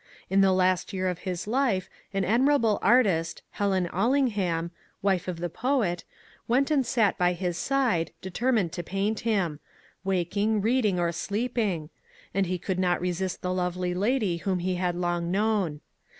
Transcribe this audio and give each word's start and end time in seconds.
In 0.31 0.41
the 0.41 0.51
last 0.51 0.93
year 0.93 1.07
of 1.07 1.19
his 1.29 1.45
life 1.45 1.87
an 2.11 2.25
admirable 2.25 2.79
artist, 2.81 3.43
Helen 3.51 3.85
Allingham 3.93 4.71
(wife 5.03 5.27
of 5.27 5.37
the 5.37 5.47
poet), 5.47 6.05
went 6.47 6.71
and 6.71 6.83
sat 6.83 7.19
by 7.19 7.33
his 7.33 7.55
side, 7.55 8.11
determined 8.19 8.71
to 8.71 8.81
paint 8.81 9.19
him,— 9.19 9.59
waking, 10.03 10.59
reading, 10.59 10.99
or 10.99 11.11
sleeping,— 11.11 11.91
and 12.33 12.47
he 12.47 12.57
could 12.57 12.79
not 12.79 12.99
resist 12.99 13.43
the 13.43 13.53
lovely 13.53 13.93
lady 13.93 14.37
whom 14.37 14.57
he 14.57 14.75
CARLTLE 14.79 14.79
406 14.81 14.81
had 14.87 14.95
long 14.99 15.29
known. 15.29 15.81